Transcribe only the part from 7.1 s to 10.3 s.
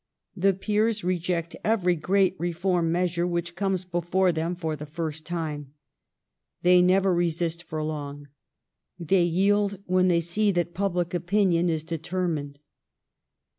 resist for long. They yield when they